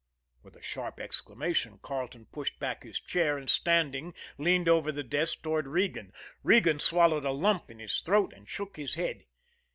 [0.41, 5.43] With a sharp exclamation, Carleton pushed back his chair, and, standing, leaned over the desk
[5.43, 6.11] toward Regan.
[6.41, 9.25] Regan swallowed a lump in his throat and shook his head.